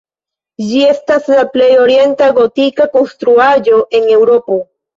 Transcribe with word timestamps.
Ĝi 0.69 0.79
estas 0.93 1.29
la 1.33 1.43
plej 1.57 1.67
orienta 1.83 2.31
gotika 2.39 2.89
konstruaĵo 2.99 3.87
en 4.01 4.13
Eŭropo. 4.19 4.63